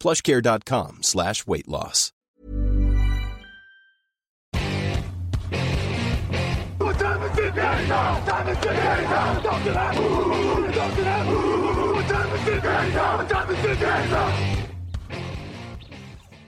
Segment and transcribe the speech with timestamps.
[0.00, 2.12] plushcare.com slash weight loss.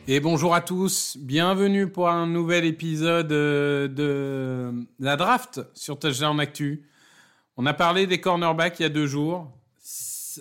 [0.09, 6.41] Et bonjour à tous, bienvenue pour un nouvel épisode euh, de la draft sur Touchdown
[6.41, 6.89] Actu.
[7.57, 9.53] On a parlé des cornerbacks il y a deux jours.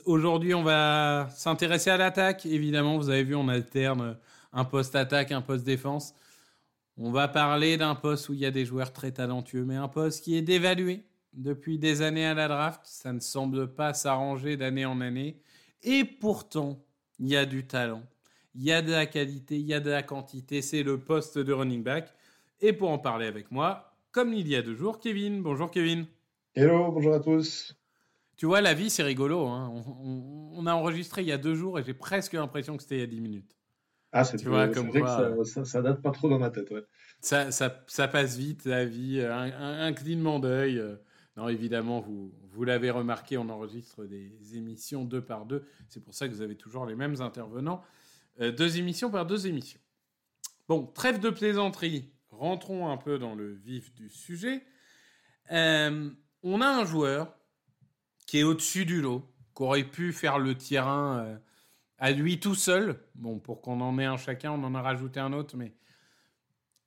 [0.06, 2.46] Aujourd'hui, on va s'intéresser à l'attaque.
[2.46, 4.18] Évidemment, vous avez vu, on alterne
[4.54, 6.14] un poste attaque, un poste défense.
[6.98, 9.88] On va parler d'un poste où il y a des joueurs très talentueux, mais un
[9.88, 11.04] poste qui est dévalué
[11.34, 12.82] depuis des années à la draft.
[12.84, 15.42] Ça ne semble pas s'arranger d'année en année.
[15.84, 16.84] Et pourtant,
[17.20, 18.04] il y a du talent,
[18.56, 20.62] il y a de la qualité, il y a de la quantité.
[20.62, 22.14] C'est le poste de running back.
[22.60, 25.42] Et pour en parler avec moi, comme il y a deux jours, Kevin.
[25.42, 26.06] Bonjour Kevin.
[26.54, 27.74] Hello, bonjour à tous.
[28.42, 29.46] Tu vois, la vie, c'est rigolo.
[29.46, 29.72] Hein.
[30.04, 33.02] On, a enregistré il y a deux jours et j'ai presque l'impression que c'était il
[33.02, 33.56] y a dix minutes.
[34.12, 36.72] Ah, c'est vrai que ça, ça, date pas trop dans ma tête.
[36.72, 36.84] Ouais.
[37.20, 39.22] Ça, ça, passe vite, la vie.
[39.22, 40.80] Un, un, clignement d'œil.
[40.80, 40.96] Euh.
[41.38, 45.64] Non, évidemment, vous, vous l'avez remarqué, on enregistre des émissions deux par deux.
[45.88, 47.84] C'est pour ça que vous avez toujours les mêmes intervenants.
[48.40, 49.82] Euh, deux émissions par deux émissions.
[50.68, 52.12] Bon, trêve de plaisanterie.
[52.32, 54.64] Rentrons un peu dans le vif du sujet.
[55.52, 56.10] Euh,
[56.42, 57.38] on a un joueur
[58.26, 59.24] qui est au-dessus du lot,
[59.56, 61.38] qui aurait pu faire le terrain euh,
[61.98, 63.00] à lui tout seul.
[63.16, 65.74] Bon, pour qu'on en ait un chacun, on en a rajouté un autre, mais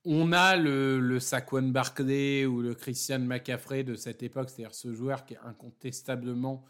[0.05, 4.93] on a le, le Saquon Barclay ou le Christian McCaffrey de cette époque, c'est-à-dire ce
[4.93, 6.65] joueur qui est incontestablement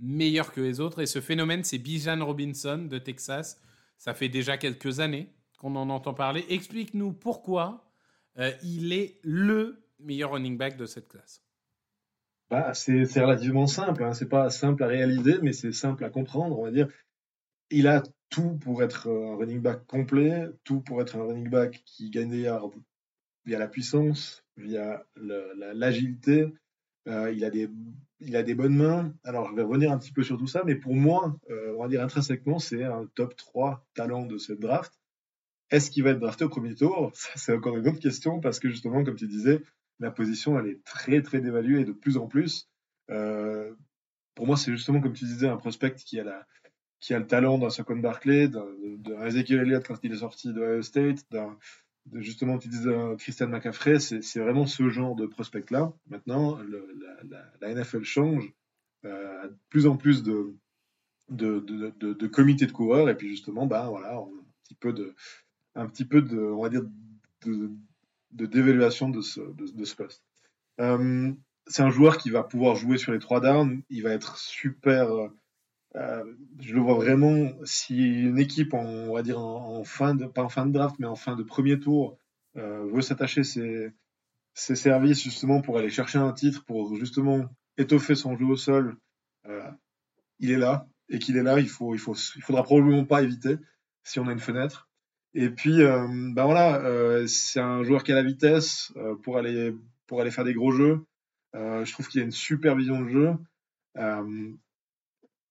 [0.00, 1.00] meilleur que les autres.
[1.00, 3.60] Et ce phénomène, c'est Bijan Robinson de Texas.
[3.98, 6.44] Ça fait déjà quelques années qu'on en entend parler.
[6.48, 7.84] Explique-nous pourquoi
[8.38, 11.42] euh, il est le meilleur running back de cette classe.
[12.50, 14.02] Bah, c'est relativement simple.
[14.02, 14.12] Hein.
[14.12, 16.58] C'est pas simple à réaliser, mais c'est simple à comprendre.
[16.58, 16.88] On va dire,
[17.70, 21.82] il a tout pour être un running back complet, tout pour être un running back
[21.86, 22.72] qui gagne des yards
[23.44, 26.52] via la puissance, via l'agilité.
[27.08, 27.70] Euh, il, a des,
[28.18, 29.14] il a des bonnes mains.
[29.22, 31.82] Alors, je vais revenir un petit peu sur tout ça, mais pour moi, euh, on
[31.82, 34.92] va dire intrinsèquement, c'est un top 3 talent de cette draft.
[35.70, 37.12] Est-ce qu'il va être drafté au premier tour?
[37.36, 39.62] C'est encore une autre question parce que justement, comme tu disais,
[40.00, 42.68] la position, elle est très, très dévaluée de plus en plus.
[43.10, 43.72] Euh,
[44.34, 46.46] pour moi, c'est justement, comme tu disais, un prospect qui a, la,
[47.00, 50.60] qui a le talent d'un Saquon Barclay, d'un Ezekiel Elliott quand il est sorti de
[50.60, 51.56] Ohio State, d'un
[52.14, 55.92] justement, tu disais Christian McCaffrey, c'est vraiment ce genre de prospect-là.
[56.08, 56.58] Maintenant,
[57.60, 58.52] la, NFL change,
[59.04, 60.54] euh, de plus en plus de,
[61.28, 64.28] de, de, de, comités de coureurs, et puis justement, bah, voilà, un
[64.64, 65.14] petit peu de,
[65.74, 66.82] un petit peu de, on va dire,
[68.32, 70.24] de, dévaluation de ce, de, ce poste.
[70.80, 71.32] Euh,
[71.66, 73.82] c'est un joueur qui va pouvoir jouer sur les trois downs.
[73.90, 75.08] Il va être super.
[75.96, 76.24] Euh,
[76.60, 77.52] je le vois vraiment.
[77.64, 80.96] Si une équipe, en, on va dire en, fin de, pas en fin de draft,
[80.98, 82.18] mais en fin de premier tour,
[82.56, 83.92] euh, veut s'attacher ses,
[84.54, 88.96] ses, services justement pour aller chercher un titre, pour justement étoffer son jeu au sol,
[90.38, 90.86] il est là.
[91.08, 93.56] Et qu'il est là, il faut, il faut, il faudra probablement pas éviter
[94.04, 94.89] si on a une fenêtre.
[95.34, 99.38] Et puis, euh, ben voilà, euh, c'est un joueur qui a la vitesse euh, pour
[99.38, 99.74] aller
[100.06, 101.04] pour aller faire des gros jeux.
[101.54, 103.32] je trouve qu'il a une super vision de jeu.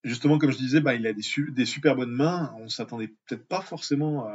[0.04, 2.54] justement, comme je disais, ben, il a des, super bonnes mains.
[2.58, 4.26] On s'attendait peut-être pas forcément,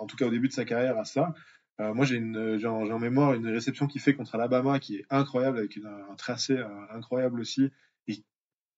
[0.00, 1.34] en tout cas au début de sa carrière, à ça.
[1.78, 6.14] moi, j'ai en, mémoire une réception qu'il fait contre Alabama qui est incroyable, avec un
[6.16, 6.58] tracé
[6.90, 7.70] incroyable aussi.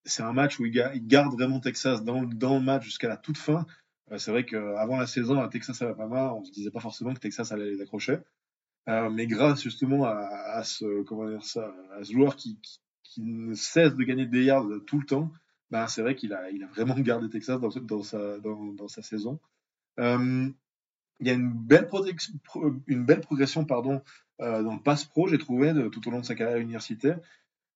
[0.04, 3.16] C'est un match où il, il, garde vraiment Texas dans, dans le match jusqu'à la
[3.16, 3.66] toute fin.
[4.12, 7.20] Euh, c'est vrai qu'avant la saison à Texas Alabama, on se disait pas forcément que
[7.20, 8.18] Texas allait les accrocher.
[8.88, 11.04] Euh, mais grâce justement à, ce
[12.02, 12.58] joueur qui,
[13.18, 15.32] ne cesse de gagner des yards tout le temps,
[15.70, 19.40] ben c'est vrai qu'il a, vraiment gardé Texas dans, sa, saison.
[19.98, 20.48] Euh,
[21.18, 24.02] il y a une belle, progression pardon,
[24.38, 27.18] dans le pass pro, j'ai trouvé, tout au long de sa carrière universitaire.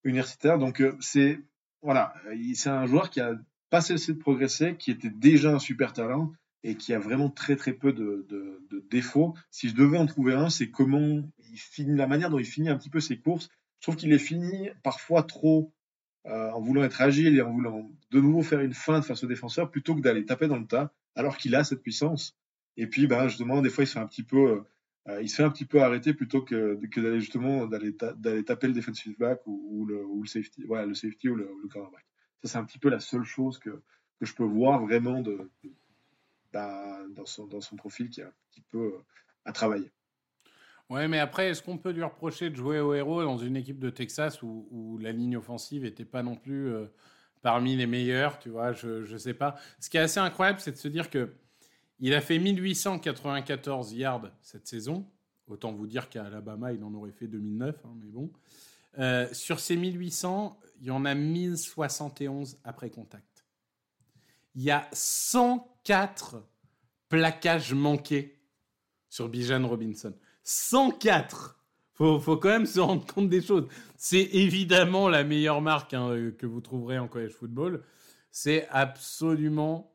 [0.05, 0.59] universitaire.
[0.59, 1.41] Donc, c'est
[1.83, 2.15] voilà,
[2.55, 3.35] c'est un joueur qui a
[3.71, 6.33] pas cessé de progresser, qui était déjà un super talent
[6.63, 9.35] et qui a vraiment très très peu de, de, défauts.
[9.51, 12.69] Si je devais en trouver un, c'est comment il finit, la manière dont il finit
[12.69, 13.49] un petit peu ses courses.
[13.79, 15.73] Je trouve qu'il est fini parfois trop
[16.27, 19.27] euh, en voulant être agile et en voulant de nouveau faire une feinte face au
[19.27, 22.37] défenseur plutôt que d'aller taper dans le tas, alors qu'il a cette puissance.
[22.77, 24.65] Et puis, ben, justement, des fois, il se fait un petit peu,
[25.09, 28.45] euh, il se fait un petit peu arrêter plutôt que, que d'aller justement d'aller, d'aller
[28.45, 31.69] taper le defensive back ou, le, ou le, safety, ouais, le safety ou le, le
[31.69, 32.05] cornerback.
[32.43, 33.83] Ça, c'est un petit peu la seule chose que,
[34.19, 35.23] que je peux voir vraiment
[36.53, 39.05] dans, son, dans son profil qui, a, qui peut euh,
[39.45, 39.91] à travailler.
[40.89, 43.79] Ouais, mais après, est-ce qu'on peut lui reprocher de jouer au héros dans une équipe
[43.79, 46.87] de Texas où, où la ligne offensive n'était pas non plus euh,
[47.43, 49.57] parmi les meilleures, tu vois, je ne sais pas.
[49.79, 51.33] Ce qui est assez incroyable, c'est de se dire que
[52.01, 55.07] il a fait 1894 yards cette saison.
[55.47, 58.31] Autant vous dire qu'à Alabama, il en aurait fait 2009, hein, mais bon.
[58.99, 63.45] Euh, sur ces 1800, il y en a 1071 après contact.
[64.55, 66.43] Il y a 104
[67.09, 68.41] plaquages manqués
[69.09, 70.15] sur Bijan Robinson.
[70.43, 71.61] 104
[72.01, 73.69] faut, faut quand même se rendre compte des choses.
[73.99, 77.85] C'est évidemment la meilleure marque hein, euh, que vous trouverez en college football.
[78.31, 79.95] C'est absolument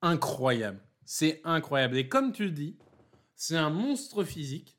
[0.00, 0.80] incroyable.
[1.04, 1.98] C'est incroyable.
[1.98, 2.78] Et comme tu le dis,
[3.34, 4.78] c'est un monstre physique,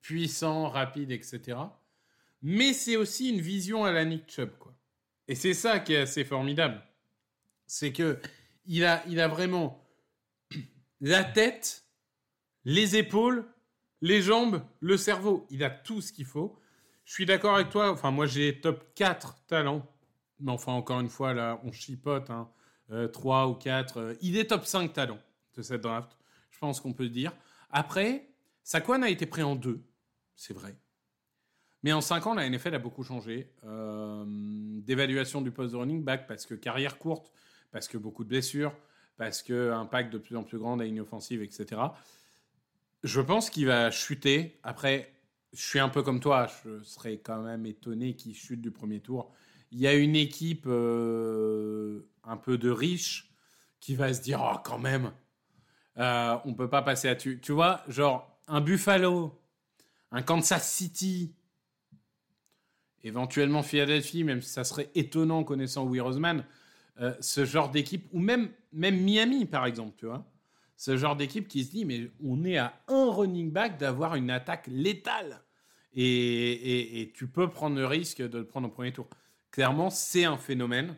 [0.00, 1.58] puissant, rapide, etc.
[2.42, 4.74] Mais c'est aussi une vision à la Nick Chubb, quoi.
[5.28, 6.82] Et c'est ça qui est assez formidable.
[7.66, 8.18] C'est que
[8.66, 9.86] il a, il a vraiment
[11.00, 11.84] la tête,
[12.64, 13.46] les épaules
[14.02, 15.46] les jambes, le cerveau.
[15.48, 16.58] Il a tout ce qu'il faut.
[17.04, 17.90] Je suis d'accord avec toi.
[17.90, 19.88] Enfin, moi, j'ai top 4 talents.
[20.40, 22.28] Mais enfin, encore une fois, là, on chipote.
[22.28, 22.50] Hein.
[23.12, 23.96] 3 euh, ou 4.
[23.96, 25.20] Euh, il est top 5 talents
[25.54, 26.18] de cette draft.
[26.50, 27.32] Je pense qu'on peut le dire.
[27.70, 28.28] Après,
[28.64, 29.82] Saquon a été pris en 2.
[30.36, 30.76] C'est vrai.
[31.82, 33.50] Mais en 5 ans, la NFL a beaucoup changé.
[33.64, 37.32] Euh, d'évaluation du poste de running back parce que carrière courte,
[37.72, 38.72] parce que beaucoup de blessures,
[39.16, 41.80] parce que impact de plus en plus grand à ligne offensive, etc.
[43.02, 44.58] Je pense qu'il va chuter.
[44.62, 45.12] Après,
[45.52, 46.46] je suis un peu comme toi.
[46.64, 49.32] Je serais quand même étonné qu'il chute du premier tour.
[49.70, 53.32] Il y a une équipe euh, un peu de riches
[53.80, 55.12] qui va se dire Oh, quand même,
[55.98, 57.40] euh, on peut pas passer à tu.
[57.40, 59.40] Tu vois, genre un Buffalo,
[60.10, 61.34] un Kansas City,
[63.04, 66.44] éventuellement Philadelphie, même si ça serait étonnant connaissant Will Roseman,
[67.00, 70.26] euh, ce genre d'équipe, ou même, même Miami par exemple, tu vois
[70.82, 74.30] ce genre d'équipe qui se dit mais on est à un running back d'avoir une
[74.30, 75.40] attaque létale
[75.94, 79.06] et, tu peux prendre le risque de le prendre au premier tour.
[79.52, 80.96] Clairement, c'est un phénomène.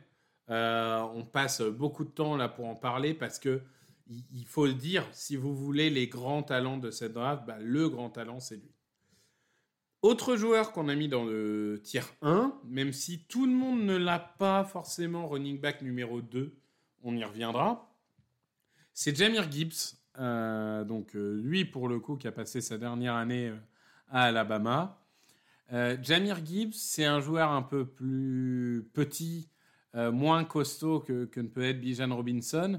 [0.49, 3.61] Euh, on passe beaucoup de temps là pour en parler parce que
[4.09, 7.89] il, faut le dire, si vous voulez les grands talents de cette draft, bah, le
[7.91, 8.73] grand talent c'est lui.
[10.05, 13.97] Autre joueur qu'on a mis dans le tier 1, même si tout le monde ne
[13.97, 16.55] l'a pas forcément running back numéro 2,
[17.05, 17.91] on y reviendra.
[18.93, 23.15] C'est Jamir Gibbs, euh, donc euh, lui pour le coup qui a passé sa dernière
[23.15, 23.57] année euh,
[24.11, 25.01] à Alabama.
[26.03, 29.49] Jamir Gibbs, c'est un joueur un peu plus petit,
[29.95, 32.79] moins costaud que, que, ne peut être Bijan Robinson,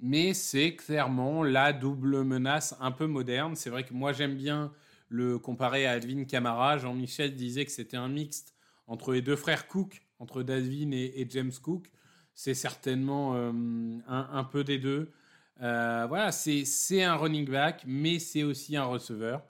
[0.00, 3.56] mais c'est clairement la double menace un peu moderne.
[3.56, 4.72] C'est vrai que moi j'aime bien
[5.08, 6.78] le comparer à Alvin Kamara.
[6.78, 8.54] Jean-Michel disait que c'était un mixte
[8.86, 11.90] entre les deux frères Cook, entre Dalvin et, James Cook.
[12.34, 15.10] C'est certainement un, un, peu des deux.
[15.62, 19.42] Euh, voilà, c'est un running back, mais c'est aussi un receveur.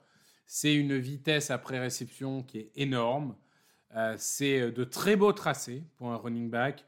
[0.45, 3.35] C'est une vitesse après réception qui est énorme.
[3.95, 6.85] Euh, c'est de très beaux tracés pour un running back.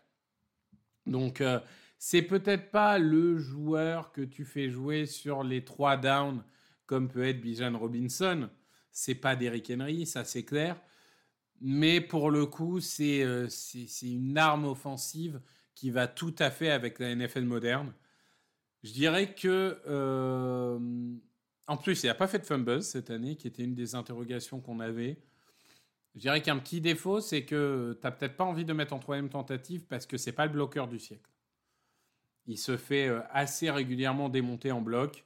[1.05, 1.59] Donc, euh,
[1.97, 6.43] c'est peut-être pas le joueur que tu fais jouer sur les trois downs
[6.85, 8.49] comme peut être Bijan Robinson.
[8.99, 10.77] C'est pas Derrick Henry, ça c'est clair.
[11.61, 13.23] Mais pour le coup, c'est
[14.01, 15.39] une arme offensive
[15.73, 17.93] qui va tout à fait avec la NFL moderne.
[18.83, 19.81] Je dirais que.
[19.87, 20.77] Euh,
[21.67, 24.59] en plus, il n'a pas fait de fumble cette année, qui était une des interrogations
[24.59, 25.21] qu'on avait.
[26.15, 28.99] Je dirais qu'un petit défaut, c'est que tu n'as peut-être pas envie de mettre en
[28.99, 31.31] troisième tentative parce que c'est pas le bloqueur du siècle.
[32.47, 35.23] Il se fait euh, assez régulièrement démonter en bloc.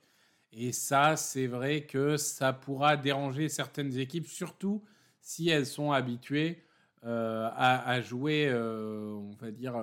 [0.56, 4.84] Et ça, c'est vrai que ça pourra déranger certaines équipes, surtout
[5.20, 6.64] si elles sont habituées
[7.06, 9.76] euh, à, jouer, on va dire,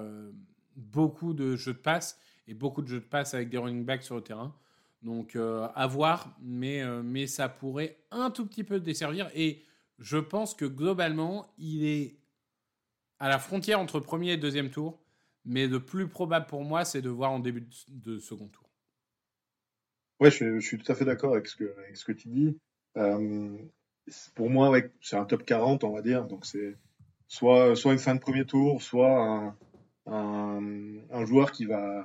[0.76, 4.02] beaucoup de jeux de passe et beaucoup de jeux de passe avec des running backs
[4.02, 4.54] sur le terrain.
[5.02, 9.30] Donc euh, à voir, mais, euh, mais ça pourrait un tout petit peu desservir.
[9.34, 9.64] Et
[9.98, 12.16] je pense que globalement, il est
[13.18, 14.98] à la frontière entre premier et deuxième tour.
[15.46, 18.69] Mais le plus probable pour moi, c'est de voir en début de second tour.
[20.20, 22.56] Ouais, je, suis tout à fait d'accord avec ce que, tu dis.
[22.98, 23.56] Euh,
[24.34, 26.26] pour moi, c'est un top 40, on va dire.
[26.26, 26.76] Donc, c'est
[27.26, 29.56] soit, une fin de premier tour, soit
[30.06, 32.04] un, joueur qui va,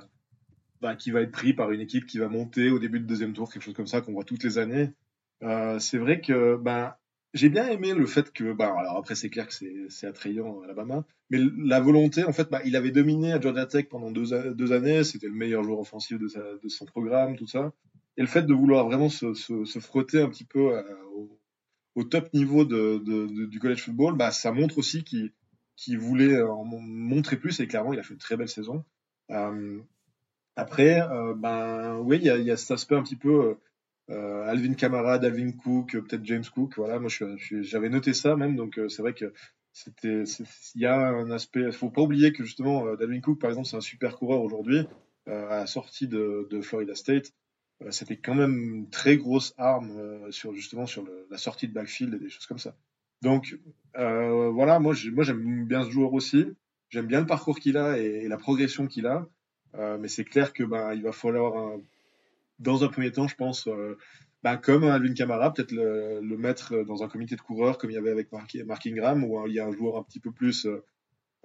[0.80, 3.34] bah, qui va être pris par une équipe qui va monter au début de deuxième
[3.34, 4.92] tour, quelque chose comme ça qu'on voit toutes les années.
[5.42, 6.98] Euh, c'est vrai que bah,
[7.34, 9.54] j'ai bien aimé le fait que, bah, alors après c'est clair que
[9.88, 13.88] c'est attrayant à Alabama, mais la volonté, en fait, il avait dominé à Georgia Tech
[13.90, 17.72] pendant deux, deux années, c'était le meilleur joueur offensif de, son programme, tout ça.
[18.16, 20.82] Et le fait de vouloir vraiment se, frotter un petit peu euh,
[21.94, 25.32] au, top niveau du college football, bah, ça montre aussi qu'il
[25.76, 28.84] qu voulait en montrer plus, et clairement, il a fait une très belle saison.
[29.30, 29.80] Euh,
[30.56, 33.56] après, euh, ben oui, il y a, y a, cet aspect un petit peu
[34.10, 36.74] euh, Alvin Kamara, Alvin Cook, peut-être James Cook.
[36.76, 37.10] Voilà, moi
[37.62, 39.32] j'avais noté ça même, donc c'est vrai que
[40.04, 40.24] il
[40.76, 41.60] y a un aspect.
[41.60, 44.86] Il faut pas oublier que justement, Dalvin Cook, par exemple, c'est un super coureur aujourd'hui.
[45.28, 47.45] Euh, à la sortie de, Florida State, euh,
[47.90, 51.72] c'était quand même une très grosse arme euh, sur justement sur le, la sortie de
[51.72, 52.76] backfield et des choses comme ça.
[53.22, 53.58] Donc
[53.94, 56.46] voilà, moi, j'aime bien ce joueur aussi.
[56.90, 59.26] J'aime bien le parcours qu'il a et, la progression qu'il a.
[59.74, 61.78] Euh, mais c'est clair que ben il va falloir,
[62.58, 63.98] dans un premier temps, je pense, euh,
[64.42, 67.94] ben, comme Alvin Kamara, peut-être le, le, mettre dans un comité de coureurs comme il
[67.94, 70.30] y avait avec Mark, Mark Ingram, où il y a un joueur un petit peu
[70.30, 70.66] plus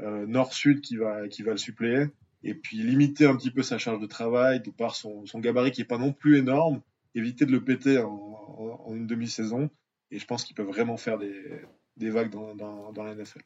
[0.02, 2.06] euh, nord-sud qui va, qui va le suppléer.
[2.44, 5.82] Et puis limiter un petit peu sa charge de travail, par son, son gabarit qui
[5.82, 6.82] est pas non plus énorme,
[7.14, 9.70] éviter de le péter en, une demi-saison.
[10.10, 11.62] Et je pense qu'il peut vraiment faire des,
[11.98, 12.56] des vagues dans,
[12.92, 13.42] dans, la NFL.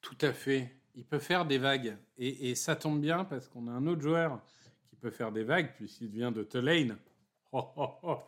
[0.00, 1.96] Tout à fait il peut faire des vagues.
[2.18, 4.42] Et, ça tombe bien parce qu'on a un autre joueur
[4.88, 6.96] qui peut faire des vagues, puisqu'il vient de Tulane.
[7.52, 8.18] Oh, oh, oh.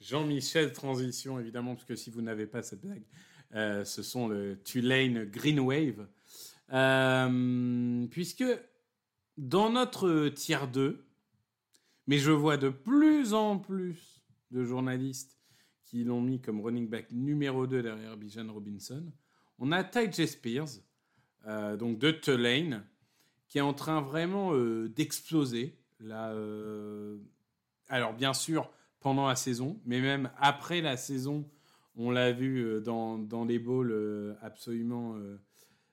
[0.00, 3.02] Jean-Michel Transition, évidemment, parce que si vous n'avez pas cette vague,
[3.54, 6.06] euh, ce sont le Tulane Green Wave.
[6.72, 8.44] Euh, puisque
[9.36, 11.04] dans notre tier 2,
[12.06, 15.38] mais je vois de plus en plus de journalistes
[15.84, 19.10] qui l'ont mis comme running back numéro 2 derrière Bijan Robinson,
[19.58, 20.68] on a Ty Spears,
[21.46, 22.84] euh, donc de Tulane,
[23.48, 25.78] qui est en train vraiment euh, d'exploser.
[27.88, 28.70] Alors bien sûr
[29.00, 31.48] pendant la saison, mais même après la saison,
[31.96, 35.16] on l'a vu dans, dans, les bowls absolument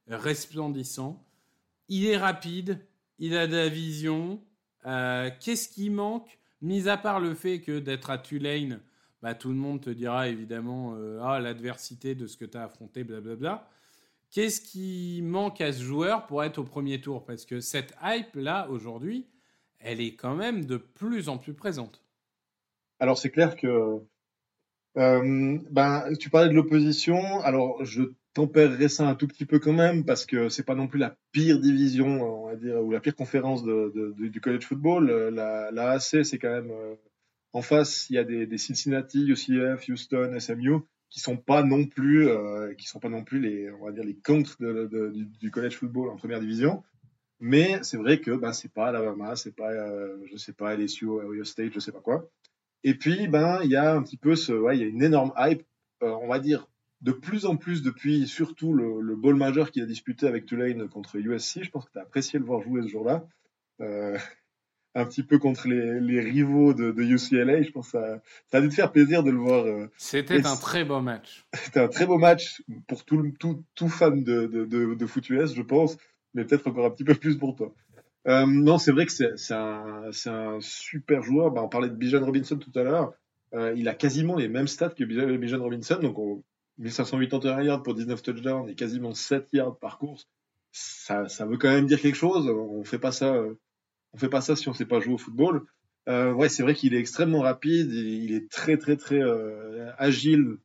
[0.07, 1.23] resplendissant.
[1.89, 2.79] Il est rapide,
[3.19, 4.41] il a de la vision.
[4.83, 6.39] Qu'est-ce qui manque?
[6.61, 8.79] Mis à part le fait que d'être à Tulane,
[9.21, 13.03] bah, tout le monde te dira évidemment ah, l'adversité de ce que tu as affronté,
[13.03, 13.67] blablabla.
[14.31, 17.25] Qu'est-ce qui manque à ce joueur pour être au premier tour?
[17.25, 19.27] Parce que cette hype-là, aujourd'hui,
[19.79, 22.03] elle est quand même de plus en plus présente.
[22.99, 24.01] Alors, c'est clair que.
[24.97, 27.41] Euh, ben, tu parlais de l'opposition.
[27.41, 28.03] Alors, je
[28.35, 31.17] tempérerais ça un tout petit peu quand même, parce que c'est pas non plus la
[31.31, 35.09] pire division, on va dire, ou la pire conférence du college football.
[35.33, 36.69] La, la AC, c'est quand même.
[36.69, 36.95] Euh,
[37.53, 42.27] en face, il y a des, Cincinnati, UCF, Houston, SMU qui sont pas non plus
[42.27, 44.57] euh, qui sont pas non plus les on va dire les contres
[45.39, 46.83] du, college football en première division
[47.39, 51.07] mais c'est vrai que ben c'est pas Alabama c'est pas euh, je sais pas LSU
[51.07, 52.29] Ohio State je sais pas quoi
[52.83, 55.03] et puis ben il y a un petit peu ce ouais il y a une
[55.03, 55.63] énorme hype
[56.03, 56.67] euh, on va dire
[57.01, 60.87] de plus en plus depuis surtout le, le bowl majeur qu'il a disputé avec Tulane
[60.87, 63.27] contre USC je pense que tu as apprécié le voir jouer ce jour-là
[63.81, 64.17] euh,
[64.95, 67.61] un petit peu contre les, les rivaux de, de, UCLA.
[67.61, 69.65] Je pense que ça, ça a dû te faire plaisir de le voir.
[69.65, 71.45] Euh, C'était un très beau match.
[71.53, 75.29] C'était un très beau match pour tout, tout, tout fan de, de, de, de foot
[75.29, 75.97] US, je pense,
[76.33, 77.73] mais peut-être encore un petit peu plus pour toi.
[78.27, 81.51] Euh, non, c'est vrai que c'est un, un super joueur.
[81.51, 83.13] Bah, on parlait de Bijan Robinson tout à l'heure.
[83.53, 86.43] Euh, il a quasiment les mêmes stats que Bijan Robinson, donc on,
[86.77, 90.27] 1581 yards pour 19 touchdowns et quasiment 7 yards par course.
[90.71, 92.47] Ça, ça veut quand même dire quelque chose.
[92.49, 93.55] On fait pas ça euh,
[94.15, 95.65] on fait pas ça si on sait pas jouer au football.
[96.07, 100.57] Euh, ouais, c'est vrai qu'il est extrêmement rapide, il est très très très euh, agile,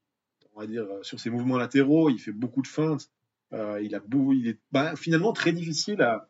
[0.54, 2.10] on va dire euh, sur ses mouvements latéraux.
[2.10, 3.10] Il fait beaucoup de feintes.
[3.52, 6.28] Euh, il a beau, il est bah, finalement très difficile à,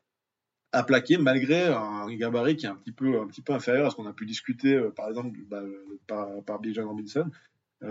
[0.72, 3.90] à plaquer malgré un gabarit qui est un petit peu un petit peu inférieur à
[3.90, 5.62] ce qu'on a pu discuter euh, par exemple bah,
[6.06, 7.30] par par Bijan Robinson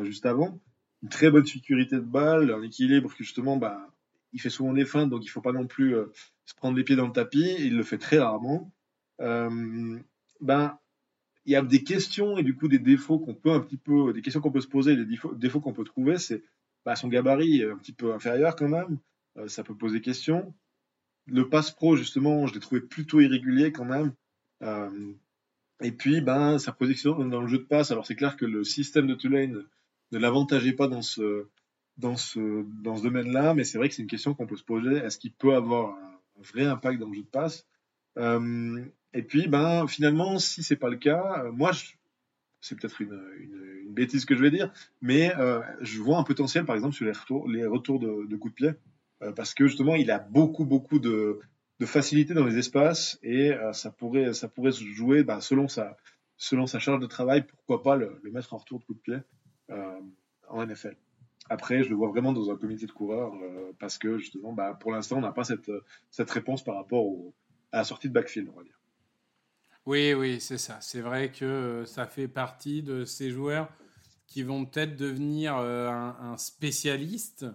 [0.02, 0.60] juste avant.
[1.04, 3.88] Une très bonne sécurité de balle, un équilibre justement bah
[4.34, 5.96] il fait souvent des feintes donc il faut pas non plus
[6.46, 7.56] se prendre les pieds dans le tapis.
[7.60, 8.72] Il le fait très rarement
[9.22, 10.00] euh,
[10.42, 10.78] ben
[11.46, 14.14] il y a des questions et du coup des défauts qu'on peut un petit peu,
[14.14, 16.44] des questions qu'on peut se poser, des défauts, qu'on peut trouver, c'est
[16.86, 19.00] bah, son gabarit un petit peu inférieur quand même,
[19.38, 20.54] euh, ça peut poser question.
[21.26, 24.14] Le pass pro justement, je l'ai trouvé plutôt irrégulier quand même.
[24.62, 25.14] Euh,
[25.82, 28.64] et puis ben sa position dans le jeu de passe, alors c'est clair que le
[28.64, 29.64] système de Tulane
[30.12, 31.48] ne l'avantageait pas dans ce
[31.98, 34.64] dans ce dans ce domaine-là, mais c'est vrai que c'est une question qu'on peut se
[34.64, 34.98] poser.
[34.98, 37.68] Est-ce qu'il peut avoir un vrai impact dans le jeu de passe?
[38.18, 41.72] Euh, et puis, ben, finalement, si c'est pas le cas, euh, moi,
[42.62, 43.20] c'est peut-être une,
[43.90, 47.12] bêtise que je vais dire, mais euh, je vois un potentiel, par exemple, sur les
[47.12, 48.72] retours, les retours de, de coups de pied,
[49.24, 51.40] euh, parce que justement, il a beaucoup, beaucoup de,
[51.86, 55.96] facilité dans les espaces et euh, ça, pourrait, ça pourrait se jouer bah, selon, sa,
[56.38, 59.18] selon sa charge de travail, pourquoi pas le, mettre en retour de coup de pied
[60.50, 60.96] en NFL.
[61.50, 63.34] Après, je le vois vraiment dans un comité de coureurs
[63.80, 65.72] parce que justement, bah, pour l'instant, on n'a pas cette,
[66.12, 67.06] cette réponse par rapport
[67.72, 68.80] à la sortie de backfield, on va dire.
[69.90, 70.78] Oui, oui, c'est ça.
[70.82, 73.70] C'est vrai que euh, ça fait partie de ces joueurs
[74.28, 77.48] qui vont peut-être devenir euh, un, spécialiste.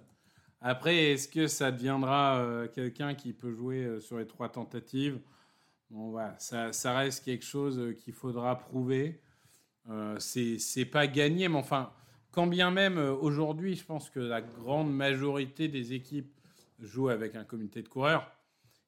[0.61, 5.21] Après, est-ce que ça deviendra euh, quelqu'un qui peut jouer sur les trois tentatives?
[5.91, 9.21] Bon, voilà, ça, ça, reste quelque chose qu'il faudra prouver.
[10.19, 11.93] c'est pas gagné, mais enfin,
[12.35, 16.35] quand bien même aujourd'hui, je pense que la grande majorité des équipes
[16.81, 18.29] jouent avec un comité de coureurs.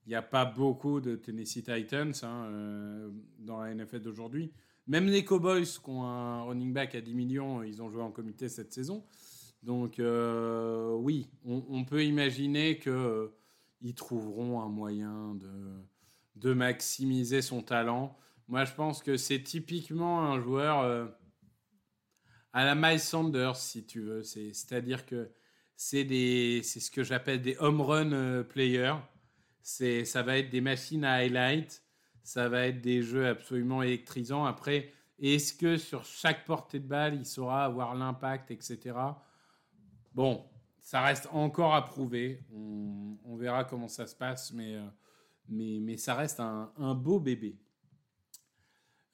[0.04, 4.52] Il n'y a pas beaucoup de Tennessee Titans hein, euh, dans la NFL d'aujourd'hui.
[4.88, 8.10] Même les Cowboys, qui ont un running back à 10 millions, ils ont joué en
[8.10, 9.04] comité cette saison.
[9.62, 13.28] Donc euh, oui, on, peut imaginer qu'ils euh,
[13.94, 15.36] trouveront un moyen
[16.34, 18.16] de, maximiser son talent.
[18.48, 21.10] Moi, je pense que c'est typiquement un joueur
[22.56, 24.22] à la Miles Sanders, si tu veux.
[24.22, 25.30] C'est-à-dire que
[25.76, 26.02] c'est
[26.62, 28.96] ce que j'appelle des home run players
[29.66, 31.82] c'est, ça va être des machines à highlight,
[32.22, 34.44] ça va être des jeux absolument électrisants.
[34.44, 38.96] Après, est-ce que sur chaque portée de balle, il saura avoir l'impact, etc.
[40.14, 40.44] Bon,
[40.80, 42.44] ça reste encore à prouver.
[42.54, 44.86] On, verra comment ça se passe, mais, euh,
[45.48, 47.58] mais, mais ça reste un, beau bébé.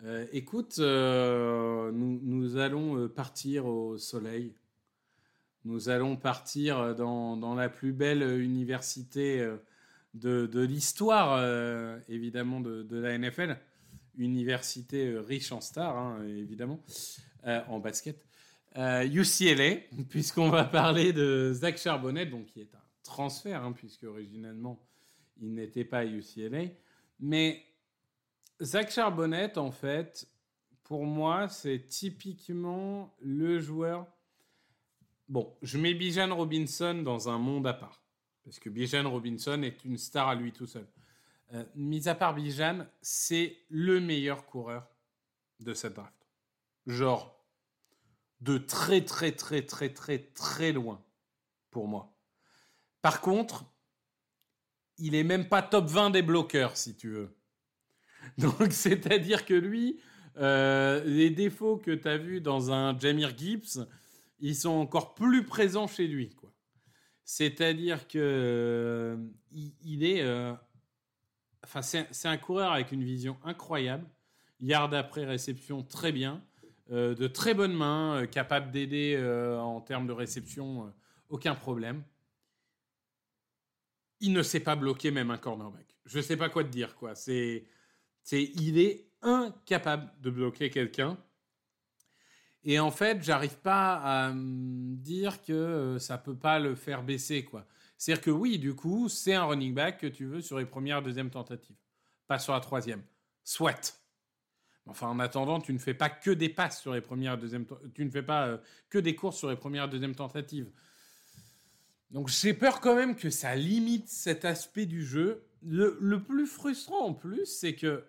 [0.04, 4.54] Euh, écoute, euh, nous, allons partir au soleil.
[5.64, 9.48] Nous allons partir dans, la plus belle université
[10.14, 13.58] de, l'histoire, euh, évidemment, de, la NFL.
[14.18, 16.80] Université euh, riche en stars, hein, évidemment,
[17.46, 18.24] euh, en basket.
[18.76, 19.76] UCLA,
[20.10, 24.80] puisqu'on va parler de Zach Charbonnet, donc qui est un transfert, hein, puisque originalement,
[25.40, 26.64] il n'était pas à UCLA.
[27.20, 27.64] Mais
[28.62, 30.28] Zach Charbonnet, en fait,
[30.84, 34.06] pour moi, c'est typiquement le joueur.
[35.28, 38.02] Bon, je mets Bijan Robinson dans un monde à part.
[38.44, 40.86] Parce que Bijan Robinson est une star à lui tout seul.
[41.54, 44.88] Euh, mis à part Bijan, c'est le meilleur coureur
[45.60, 46.14] de cette draft.
[46.86, 47.44] Genre,
[48.40, 51.04] de très très très très très très loin
[51.70, 52.12] pour moi.
[53.00, 53.64] Par contre,
[54.98, 57.36] il est même pas top 20 des bloqueurs, si tu veux.
[58.38, 60.00] Donc, c'est-à-dire que lui,
[60.38, 63.86] euh, les défauts que tu as vus dans un Jamir Gibbs,
[64.40, 66.34] ils sont encore plus présents chez lui.
[67.24, 69.16] C'est-à-dire que euh,
[69.52, 70.52] il, est, euh,
[71.64, 74.06] enfin c'est un coureur avec une vision incroyable,
[74.60, 76.42] yard après réception très bien,
[76.90, 79.16] de très bonnes mains, capable d'aider
[79.58, 80.92] en termes de réception,
[81.30, 82.02] aucun problème.
[84.20, 85.86] Il ne sait pas bloquer même un cornerback.
[86.04, 87.14] Je ne sais pas quoi te dire quoi.
[87.14, 87.64] C'est,
[88.22, 91.18] c'est, il est incapable de bloquer quelqu'un.
[92.64, 97.02] Et en fait, j'arrive pas à me dire que euh, ça peut pas le faire
[97.02, 97.66] baisser, quoi.
[97.98, 101.02] C'est-à-dire que oui, du coup, c'est un running back que tu veux sur les premières,
[101.02, 101.76] deuxièmes tentatives,
[102.26, 103.02] pas sur la troisième.
[103.44, 104.00] Soit.
[104.86, 108.04] Enfin, en attendant, tu ne fais pas que des passes sur les premières, deuxièmes, tu
[108.04, 108.58] ne fais pas euh,
[108.90, 110.70] que des courses sur les premières, deuxièmes tentatives.
[112.10, 115.44] Donc j'ai peur quand même que ça limite cet aspect du jeu.
[115.62, 118.04] Le, le plus frustrant en plus, c'est que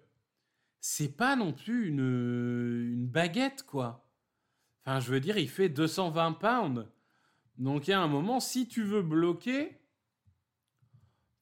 [0.85, 4.05] c'est pas non plus une, une baguette, quoi.
[4.81, 6.85] Enfin, je veux dire, il fait 220 pounds.
[7.57, 9.79] Donc, il y a un moment, si tu veux bloquer,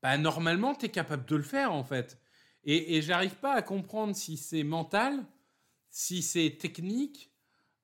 [0.03, 2.21] bah, normalement, tu es capable de le faire, en fait.
[2.65, 5.25] Et, et j'arrive pas à comprendre si c'est mental,
[5.89, 7.33] si c'est technique.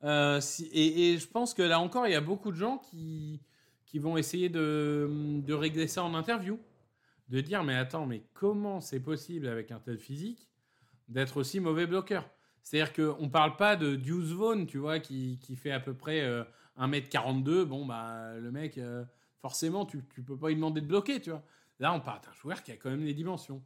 [0.04, 0.40] Euh,
[0.72, 3.42] et, je pense que là encore, il y a beaucoup de gens qui,
[3.88, 6.60] qui vont essayer de, de régler ça en interview.
[7.30, 10.48] De dire, mais attends, mais comment c'est possible avec un tel physique
[11.08, 12.30] d'être aussi mauvais bloqueur
[12.68, 16.22] c'est-à-dire qu'on ne parle pas de Deuce Vaughn, tu vois, qui, fait à peu près
[16.78, 17.50] 1m42.
[17.50, 19.06] Euh, bon, bah, le mec, euh,
[19.42, 21.42] forcément, tu ne peux pas lui demander de bloquer, tu vois.
[21.80, 23.64] Là, on parle d'un joueur qui a quand même les dimensions.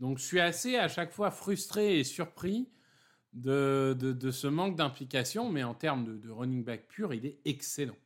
[0.00, 2.68] Donc, je suis assez à chaque fois frustré et surpris
[3.32, 7.96] de, de, ce manque d'implication, mais en termes de, running back pur, il est excellent.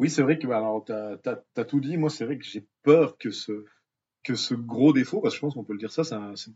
[0.00, 1.96] Oui, c'est vrai que bah, tu as, tout dit.
[1.96, 3.64] Moi, c'est vrai que j'ai peur que ce,
[4.22, 6.02] que ce gros défaut, parce que je pense qu'on peut le dire ça,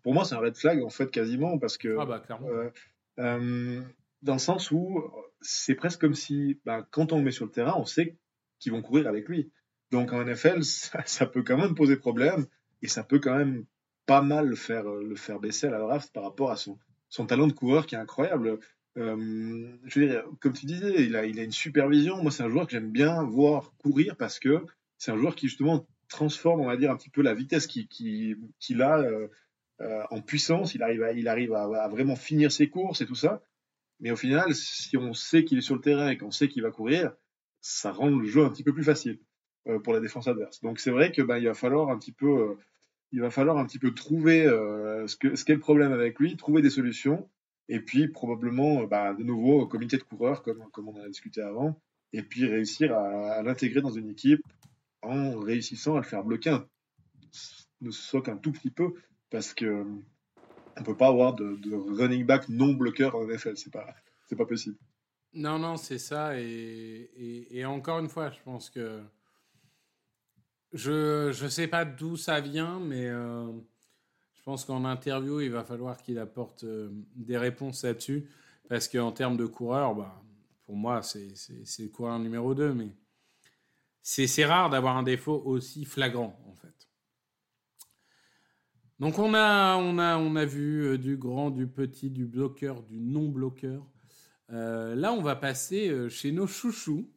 [0.03, 2.71] pour moi c'est un red flag en fait quasiment, parce que ah bah, euh,
[3.19, 3.83] euh,
[4.23, 5.03] dans le sens où
[5.41, 8.17] c'est presque comme si bah, quand on le met sur le terrain, on sait
[8.59, 9.51] qu'ils vont courir avec lui.
[9.91, 10.63] Donc en NFL,
[11.05, 12.47] ça, peut quand même poser problème
[12.83, 13.65] et ça peut quand même
[14.07, 17.27] pas mal le faire, le faire baisser à la draft par rapport à son, son
[17.27, 18.61] talent de coureur qui est incroyable.
[18.97, 22.23] Euh, je veux dire, comme tu disais, il a, il a une supervision.
[22.23, 24.65] Moi, c'est un joueur que j'aime bien voir courir parce que
[24.97, 27.89] c'est un joueur qui justement transforme, on va dire, un petit peu la vitesse qu'il
[27.89, 28.37] qui,
[28.81, 29.29] a euh,
[29.81, 30.75] euh, en puissance.
[30.75, 33.43] Il arrive, à, il arrive à, vraiment finir ses courses et tout ça.
[34.01, 36.63] Mais au final, si on sait qu'il est sur le terrain et qu'on sait qu'il
[36.63, 37.13] va courir,
[37.61, 39.19] ça rend le jeu un petit peu plus facile
[39.83, 40.61] pour la défense adverse.
[40.61, 42.57] Donc c'est vrai que ben, il va falloir un petit peu,
[43.11, 46.71] il va falloir un petit peu trouver ce qu'est le problème avec lui, trouver des
[46.71, 47.29] solutions
[47.69, 51.09] et puis probablement euh, bah, de nouveau au comité de coureurs comme, comme on a
[51.09, 51.81] discuté avant,
[52.13, 54.43] et puis réussir à, l'intégrer dans une équipe
[55.07, 56.59] en réussissant à le faire bloquer
[57.81, 58.95] ne soit qu'un tout petit peu,
[59.31, 59.85] parce que
[60.79, 61.59] on peut pas avoir de,
[61.99, 63.95] running back non bloqueur en NFL, c'est pas
[64.27, 64.77] c'est pas possible.
[65.33, 66.41] Non, non, c'est ça.
[66.41, 69.03] Et, et, encore une fois, je pense que
[70.73, 73.47] je ne sais pas d'où ça vient, mais euh,
[74.33, 78.29] je pense qu'en interview, il va falloir qu'il apporte euh, des réponses là-dessus.
[78.69, 80.21] Parce qu'en termes de coureur, bah,
[80.65, 81.35] pour moi, c'est
[81.79, 82.73] le coureur numéro 2.
[82.73, 82.89] Mais
[84.09, 86.89] c'est rare d'avoir un défaut aussi flagrant, en fait.
[88.99, 92.83] Donc on a, on a, on a vu euh, du grand, du petit, du bloqueur,
[92.83, 93.87] du non-bloqueur.
[94.51, 97.11] Euh, là, on va passer chez nos chouchous.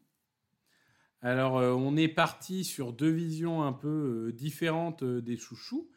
[1.21, 5.89] Alors, on est parti sur deux visions un peu différentes des chouchous.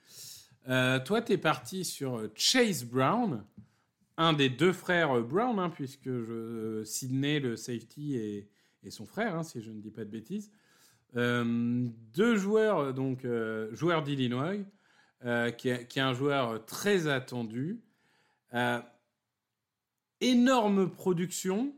[0.68, 3.44] Euh, toi, tu es parti sur euh, Chase Brown,
[4.16, 8.48] un des deux frères euh, Brown, hein, puisque je, Sidney, le safety, et,
[8.90, 10.50] son frère, hein, si je ne dis pas de bêtises.
[11.14, 13.27] Deux joueurs, donc
[13.72, 14.55] joueur d'Illinois,
[15.57, 17.81] qui, est un joueur très attendu.
[20.20, 21.75] énorme production.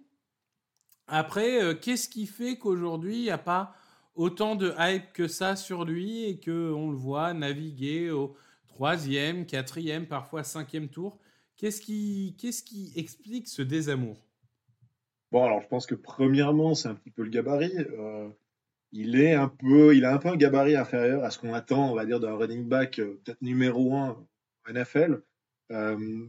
[1.06, 3.74] Après, qu'est-ce qui fait qu'aujourd'hui, il n'y a pas
[4.14, 8.36] autant de hype que ça sur lui et qu'on le voit naviguer au,
[8.74, 11.18] troisième, quatrième, parfois cinquième tour?
[11.56, 14.26] Qu'est-ce qui, qu'est-ce qui explique ce désamour?
[15.30, 17.76] Bon, alors je pense que premièrement, c'est un petit peu le gabarit.
[17.76, 18.28] Euh,
[18.94, 21.90] il est un peu, il a un peu un gabarit inférieur à ce qu'on attend,
[21.90, 24.24] on va dire, d'un running back euh, peut-être numéro un
[24.66, 25.20] en NFL.
[25.72, 26.26] Euh,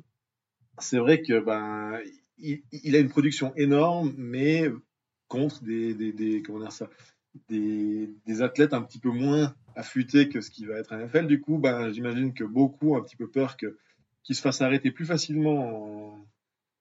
[0.80, 2.00] c'est vrai que ben,
[2.40, 4.72] il, a une production énorme, mais
[5.28, 6.90] contre des, des, comment dire ça,
[7.50, 11.28] des, athlètes un petit peu moins affûté que ce qui va être un NFL.
[11.28, 13.78] Du coup, ben, j'imagine que beaucoup ont un petit peu peur que
[14.24, 16.26] qu'il se fasse arrêter plus facilement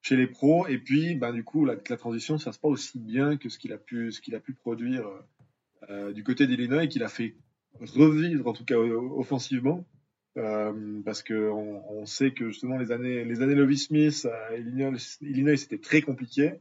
[0.00, 0.66] chez les pros.
[0.66, 3.50] Et puis, ben, du coup, la, la transition ne se fasse pas aussi bien que
[3.50, 5.20] ce qu'il a pu, ce qu'il a pu produire euh,
[6.14, 7.36] du côté d'Illinois qu'il a fait
[7.80, 9.86] revivre, en tout cas offensivement.
[10.36, 15.56] Euh, parce que on, sait que justement les années les années Lovie Smith à Illinois,
[15.56, 16.54] c'était très compliqué.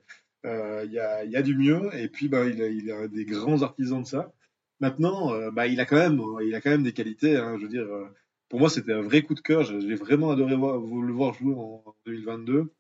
[0.45, 3.61] Euh, il y, a, du mieux et puis ben, il, a, il a des grands
[3.61, 4.33] artisans de ça.
[4.81, 7.37] Maintenant, euh, bah, il a quand même, des qualités.
[7.37, 8.05] Hein, je veux dire, euh,
[8.49, 9.63] pour moi, c'était un vrai coup de cœur.
[9.63, 12.73] J'ai vraiment adoré le voir jouer en 2022.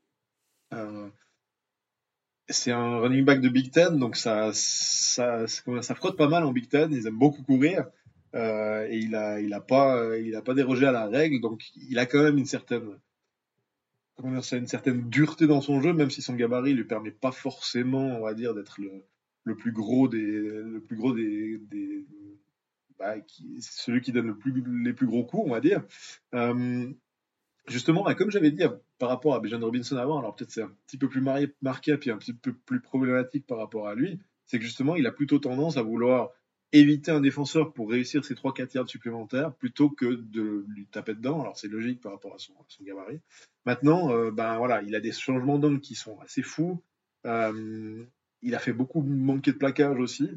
[2.49, 6.43] Euh, c'est un running back de Big Ten, donc ça, ça, ça frotte pas mal
[6.43, 6.91] en Big Ten.
[6.91, 7.85] Ils aiment beaucoup courir
[8.35, 11.99] et il a, il a pas, il a pas dérogé à la règle, donc il
[11.99, 12.99] a quand même une certaine,
[14.15, 17.31] comment dire, une certaine dureté dans son jeu, même si son gabarit lui permet pas
[17.31, 19.05] forcément, on va dire, d'être le,
[19.43, 22.05] le plus gros des, le plus gros des, des
[22.97, 23.15] bah,
[23.59, 25.83] celui qui donne le plus, les plus gros coups, on va dire.
[26.33, 26.87] Euh,
[27.67, 28.63] justement, bah, comme j'avais dit
[29.03, 31.19] par rapport à Bijan Robinson avant, alors peut-être c'est un petit peu plus
[31.61, 35.05] marqué, puis un petit peu plus problématique par rapport à lui, c'est que justement, il
[35.07, 36.29] a plutôt tendance à vouloir
[36.71, 41.41] éviter un défenseur pour réussir ses 3-4 yards supplémentaires plutôt que de lui taper dedans.
[41.41, 43.19] Alors c'est logique par rapport à son, gabarit.
[43.65, 46.81] Maintenant, euh, ben voilà, il a des changements d'angle qui sont assez fous.
[47.25, 48.05] Euh,
[48.41, 50.29] il a fait beaucoup manquer de plaquage aussi.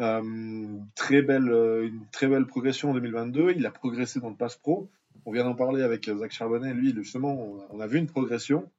[0.00, 1.46] Euh, très belle,
[1.84, 3.52] une très belle progression en 2022.
[3.56, 4.90] Il a progressé dans le pass pro.
[5.28, 6.72] On vient d'en parler avec Zach Charbonnet.
[6.72, 7.38] Lui, justement,
[7.68, 8.70] on a, vu une progression.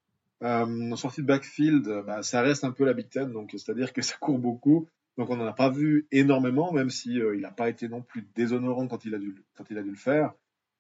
[0.42, 3.94] Euh, en sortie de backfield, bah, ça reste un peu la Big Ten, donc c'est-à-dire
[3.94, 4.88] que ça court beaucoup.
[5.20, 8.28] Donc on n'en a pas vu énormément, même si il n'a pas été non plus
[8.34, 10.34] déshonorant quand il a dû, quand il a dû le faire.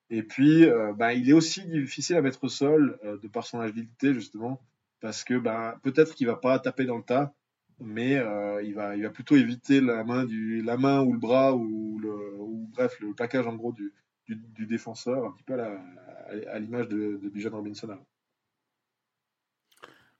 [0.10, 0.66] Et puis,
[0.98, 4.60] bah, il est aussi difficile à mettre au sol de par son agilité justement,
[5.02, 7.32] parce que bah, peut-être qu'il va pas taper dans le tas,
[7.80, 13.46] mais euh, il, va, plutôt éviter la main, ou le bras ou bref le plaquage
[13.46, 13.94] en gros du,
[14.36, 17.98] du, défenseur, un petit peu à l'image de, de Bijan Robinson.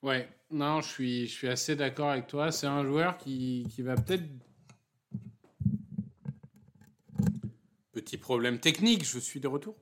[0.02, 2.52] Ouais, non, je suis, je suis assez d'accord avec toi.
[2.52, 4.24] C'est un joueur qui, qui va peut-être.
[7.92, 9.76] Petit problème technique, je suis de retour.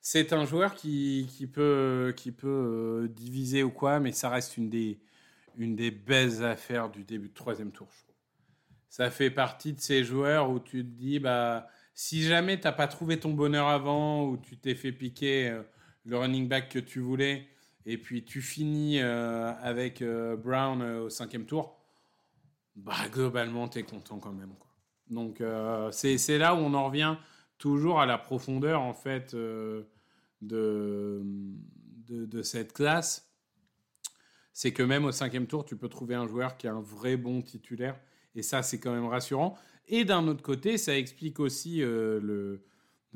[0.00, 4.56] C'est un joueur qui, qui peut, qui peut euh, diviser ou quoi, mais ça reste
[4.56, 5.00] une des,
[5.56, 8.14] une des belles affaires du début de troisième tour, je trouve.
[8.88, 12.72] Ça fait partie de ces joueurs où tu te dis, bah, si jamais tu n'as
[12.72, 15.62] pas trouvé ton bonheur avant, ou tu t'es fait piquer euh,
[16.04, 17.48] le running back que tu voulais,
[17.84, 21.78] et puis tu finis avec Brown au cinquième tour,
[22.74, 24.54] bah, globalement, tu es content quand même.
[24.58, 24.70] Quoi.
[25.08, 25.40] Donc,
[25.92, 27.16] c'est là où on en revient
[27.58, 29.36] toujours à la profondeur, en fait,
[30.42, 31.22] de,
[32.08, 33.30] de, de, cette classe.
[34.52, 37.16] C'est que même au cinquième tour, tu peux trouver un joueur qui a un vrai
[37.16, 37.98] bon titulaire.
[38.36, 39.56] Et ça, c'est quand même rassurant.
[39.88, 42.62] Et d'un autre côté, ça explique aussi le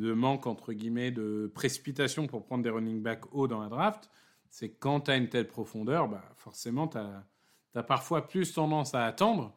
[0.01, 4.09] le manque, entre guillemets, de précipitation pour prendre des running backs hauts dans la draft,
[4.49, 9.05] c'est quand tu as une telle profondeur, bah forcément, tu as, parfois plus tendance à
[9.05, 9.55] attendre.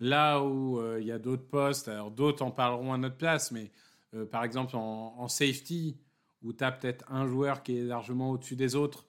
[0.00, 3.52] Là où euh, il y a d'autres postes, alors d'autres en parleront à notre place,
[3.52, 3.70] mais
[4.14, 5.96] euh, par exemple en, safety,
[6.42, 9.04] où tu as peut-être un joueur qui est largement au-dessus des autres,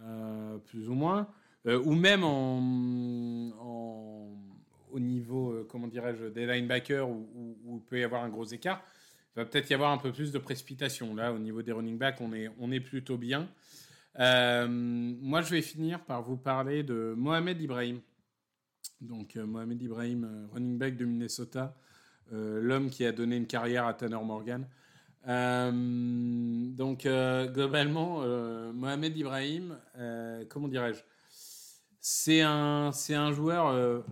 [0.00, 1.28] euh, plus ou moins,
[1.66, 2.60] ou même en,
[4.94, 8.82] au niveau, comment dirais-je, des linebackers, où, il peut y avoir un gros écart,
[9.34, 11.14] il va peut-être y avoir un peu plus de précipitation.
[11.14, 13.48] Là, au niveau des running backs, on est, on est plutôt bien.
[14.18, 18.00] Euh, moi, je vais finir par vous parler de Mohamed Ibrahim.
[19.00, 21.74] Donc, euh, Mohamed Ibrahim, euh, running back de Minnesota,
[22.30, 24.66] l'homme qui a donné une carrière à Tanner Morgan.
[26.76, 28.22] donc, globalement,
[28.72, 29.78] Mohamed Ibrahim,
[30.48, 31.00] comment dirais-je
[32.00, 34.04] C'est un, c'est un joueur.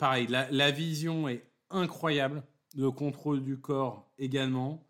[0.00, 2.42] Pareil, la, vision est incroyable
[2.74, 4.82] le contrôle du corps également.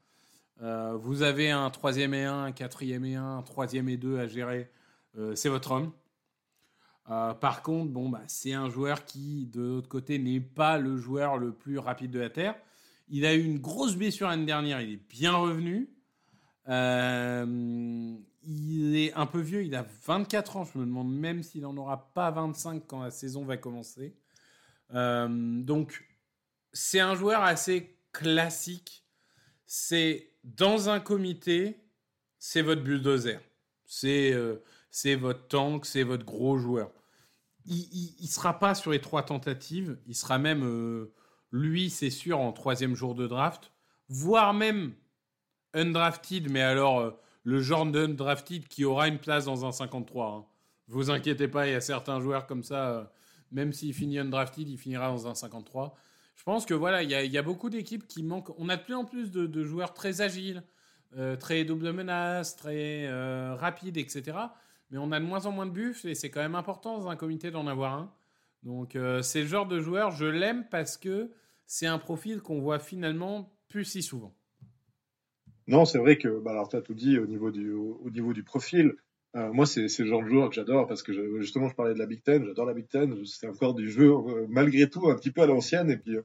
[0.62, 4.18] Euh, vous avez un troisième et un, un quatrième et un, un troisième et deux
[4.18, 4.70] à gérer.
[5.18, 5.90] Euh, c'est votre homme.
[7.10, 10.96] Euh, par contre, bon, bah, c'est un joueur qui, de l'autre côté, n'est pas le
[10.96, 12.54] joueur le plus rapide de la Terre.
[13.08, 15.90] Il a eu une grosse blessure l'année dernière, il est bien revenu.
[16.68, 16.72] il
[18.96, 20.64] est un peu vieux, il a 24 ans.
[20.64, 24.14] Je me demande même s'il n'en aura pas 25 quand la saison va commencer.
[24.92, 26.04] Donc,
[26.72, 29.04] c'est un joueur assez classique.
[29.66, 31.76] C'est dans un comité,
[32.38, 33.40] c'est votre bulldozer.
[33.84, 36.90] C'est euh, c'est votre tank, c'est votre gros joueur.
[37.66, 39.98] Il ne sera pas sur les trois tentatives.
[40.06, 41.12] Il sera même, euh,
[41.52, 43.70] lui, c'est sûr, en troisième jour de draft,
[44.08, 44.94] voire même
[45.74, 47.10] undrafted, mais alors euh,
[47.44, 50.26] le genre d'undrafted qui aura une place dans un 53.
[50.26, 50.44] Hein.
[50.88, 53.12] Vous inquiétez pas, il y a certains joueurs comme ça,
[53.52, 55.96] même s'il finit undrafted, il finira dans un 53
[56.40, 58.58] je pense que voilà, il y, a beaucoup d'équipes qui manquent.
[58.58, 60.62] On a de plus en plus de, joueurs très agiles,
[61.14, 64.38] euh, très double menace, très euh, rapides, etc.
[64.90, 67.08] Mais on a de moins en moins de buffs et c'est quand même important dans
[67.08, 68.14] un comité d'en avoir un.
[68.62, 71.30] Donc euh, c'est le genre de joueur, je l'aime parce que
[71.66, 74.34] c'est un profil qu'on voit finalement plus si souvent.
[75.66, 78.32] Non, c'est vrai que, bah alors tu as tout dit au niveau du, au, niveau
[78.32, 78.94] du profil.
[79.34, 82.06] Moi, c'est le genre de joueur que j'adore parce que justement, je parlais de la
[82.06, 83.24] Big Ten, j'adore la Big Ten.
[83.24, 84.12] C'est encore du jeu,
[84.48, 85.90] malgré tout, un petit peu à l'ancienne.
[85.90, 86.16] Et puis,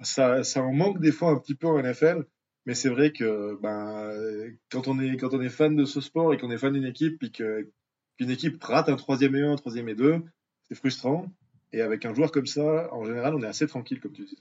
[0.00, 2.24] ça, ça en manque des fois un petit peu en NFL,
[2.66, 6.34] mais c'est vrai que ben, quand, on est, quand on est fan de ce sport
[6.34, 9.56] et qu'on est fan d'une équipe, puis qu'une équipe rate un troisième et un, un
[9.56, 10.22] troisième et deux,
[10.68, 11.26] c'est frustrant.
[11.72, 14.36] Et avec un joueur comme ça, en général, on est assez tranquille, comme tu disais.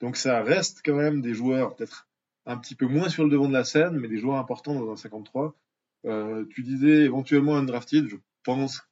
[0.00, 2.08] Donc ça reste quand même des joueurs peut-être
[2.46, 4.90] un petit peu moins sur le devant de la scène, mais des joueurs importants dans
[4.90, 5.54] un 53.
[6.06, 8.82] Euh, tu disais éventuellement un drafted, je pense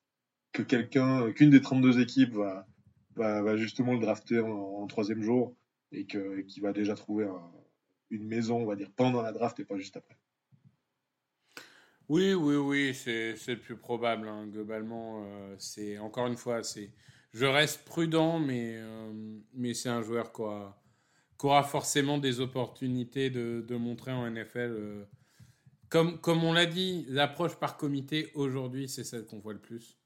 [0.53, 2.37] que quelqu'un, qu'une des 32 équipes
[3.17, 5.57] va, justement le drafter en, troisième jour
[5.93, 7.27] et que, qui va déjà trouver
[8.11, 10.17] une maison, on va dire, pendant la draft et pas juste après.
[12.09, 14.29] Oui, oui, oui, c'est le plus probable.
[14.29, 14.47] Hein.
[14.47, 16.91] Globalement, euh, c'est encore une fois, c'est
[17.35, 20.43] je reste prudent, mais, euh, c'est un joueur qui,
[21.43, 24.59] aura forcément des opportunités de, montrer en NFL.
[24.59, 25.05] Euh.
[25.89, 29.99] Comme, on l'a dit, l'approche par comité aujourd'hui, c'est celle qu'on voit le plus.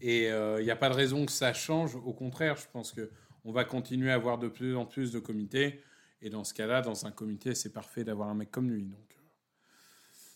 [0.00, 1.96] Et il n'y a pas de raison que ça change.
[1.96, 3.10] Au contraire, je pense que
[3.44, 5.80] on va continuer à avoir de plus en plus de comités.
[6.20, 8.90] Et dans ce cas-là, dans un comité, c'est parfait d'avoir un mec comme lui.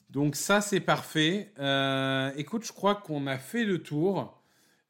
[0.09, 0.39] Donc, euh.
[0.39, 1.53] ça, c'est parfait.
[1.59, 4.43] Euh, écoute, je crois qu'on a fait le tour.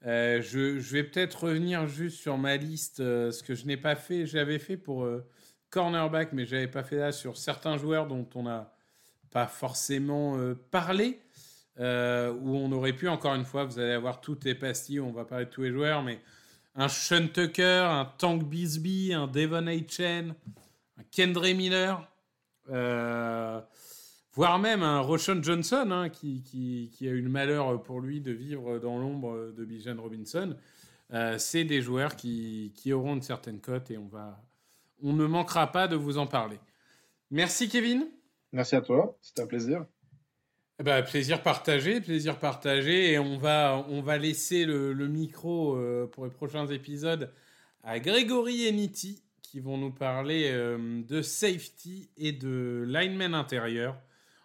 [0.05, 4.27] Euh, je, vais peut-être revenir juste sur ma liste, ce que je n'ai pas fait.
[4.27, 5.09] J'avais fait pour
[5.71, 8.73] cornerback, mais je n'avais pas fait là sur certains joueurs dont on n'a
[9.33, 10.39] pas forcément
[10.71, 11.21] parlé.
[11.79, 15.25] où on aurait pu, encore une fois, vous allez avoir toutes les pastilles, on va
[15.25, 16.21] parler de tous les joueurs, mais
[16.75, 20.35] un Sean Tucker, un Tank Bisbee, un Devon Aitchen,
[20.99, 22.09] un Kendra Miller,
[22.71, 23.61] euh,
[24.33, 28.33] voire même un Roshan Johnson, hein, qui, qui, a eu le malheur pour lui de
[28.33, 30.57] vivre dans l'ombre de Bijan Robinson.
[31.13, 34.43] Euh, c'est des joueurs qui, qui, auront une certaine cote et on, va,
[35.03, 36.59] on ne manquera pas de vous en parler.
[37.31, 38.07] Merci Kevin.
[38.53, 39.87] Merci à toi, c'était un plaisir.
[40.79, 43.13] Eh ben, plaisir partagé, plaisir partagé.
[43.13, 47.33] Et on va, on va laisser le, micro euh, pour les prochains épisodes
[47.83, 54.01] à Grégory et Nitti qui vont nous parler euh, de safety et de lineman intérieur.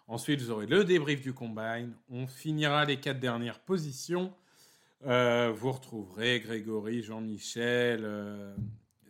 [0.06, 1.94] Ensuite, vous aurez le débrief du combine.
[2.10, 4.34] On finira les quatre dernières positions.
[5.06, 8.54] Euh, vous retrouverez Grégory, Jean-Michel, euh,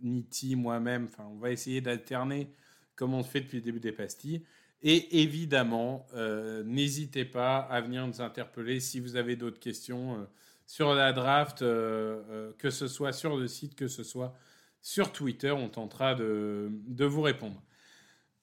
[0.01, 1.09] Niti, moi-même.
[1.11, 2.53] Enfin, on va essayer d'alterner
[2.95, 4.45] comme on le fait depuis le début des pastilles.
[4.83, 10.27] Et évidemment, euh, n'hésitez pas à venir nous interpeller si vous avez d'autres questions
[10.67, 14.35] sur la draft, que ce soit sur le site, que ce soit
[14.81, 15.51] sur Twitter.
[15.51, 17.61] On tentera de, vous répondre.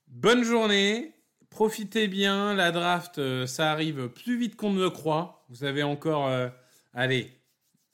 [0.07, 1.13] Bonne journée.
[1.49, 2.53] Profitez bien.
[2.53, 5.45] La draft, ça arrive plus vite qu'on ne le croit.
[5.49, 6.29] Vous avez encore
[6.93, 7.31] allez,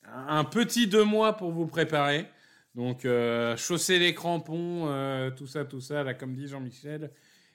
[0.08, 2.28] un petit deux mois pour vous préparer.
[2.76, 7.12] Donc, euh, chausser les crampons, euh, tout ça, tout ça, là, comme dit Jean-Michel.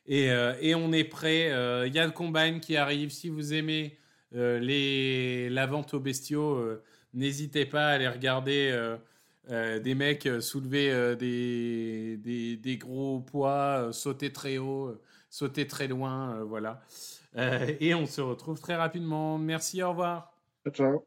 [0.07, 1.47] Et, euh, et, on est prêt.
[1.87, 3.11] Il y a le combine qui arrive.
[3.11, 3.99] Si vous aimez
[4.33, 6.63] les, la vente aux bestiaux,
[7.15, 8.97] n'hésitez pas à aller regarder
[9.49, 16.43] des mecs soulever des, des, des, gros poids, sauter très haut, sauter très loin.
[16.45, 16.83] voilà.
[17.37, 19.39] et on se retrouve très rapidement.
[19.39, 20.33] Merci, au revoir.
[20.73, 21.07] Ciao.